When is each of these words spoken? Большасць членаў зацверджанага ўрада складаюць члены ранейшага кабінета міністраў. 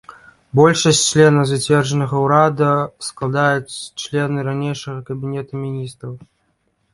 Большасць 0.59 1.01
членаў 1.09 1.43
зацверджанага 1.49 2.15
ўрада 2.25 2.69
складаюць 3.09 3.77
члены 4.07 4.37
ранейшага 4.49 4.99
кабінета 5.11 5.53
міністраў. 5.69 6.13